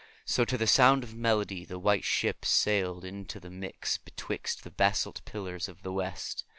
[0.25, 4.71] So to the sound of melody the White Ship sailed into the mist betwixt the
[4.71, 6.43] basalt pillars of the West.